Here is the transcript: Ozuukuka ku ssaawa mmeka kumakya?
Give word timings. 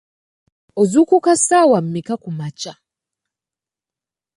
Ozuukuka 0.81 1.31
ku 1.35 1.37
ssaawa 1.39 1.79
mmeka 1.85 2.15
kumakya? 2.23 2.73